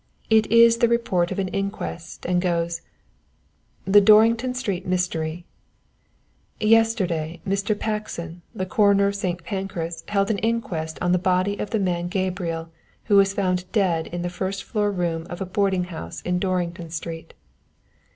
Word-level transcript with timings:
It 0.31 0.47
is 0.51 0.81
a 0.81 0.87
report 0.87 1.31
of 1.31 1.37
an 1.37 1.49
inquest 1.49 2.25
and 2.25 2.41
goes 2.41 2.81
"THE 3.85 4.01
DORRINGTON 4.01 4.55
STREET 4.55 4.87
MYSTERY 4.87 5.45
"_Yesterday 6.59 7.39
Mr. 7.47 7.77
Paxton, 7.77 8.41
the 8.55 8.65
coroner 8.65 9.05
of 9.09 9.15
St. 9.15 9.43
Pancras, 9.43 10.03
held 10.07 10.31
an 10.31 10.39
inquest 10.39 10.97
on 11.03 11.11
the 11.11 11.19
body 11.19 11.57
of 11.59 11.69
the 11.69 11.77
man 11.77 12.07
Gabriel 12.07 12.71
who 13.03 13.15
was 13.17 13.35
found 13.35 13.71
dead 13.73 14.07
in 14.07 14.23
the 14.23 14.29
first 14.31 14.63
floor 14.63 14.91
room 14.91 15.27
of 15.29 15.39
a 15.39 15.45
boarding 15.45 15.83
house 15.83 16.21
in 16.23 16.39
Dorrington 16.39 16.89
Street. 16.89 17.35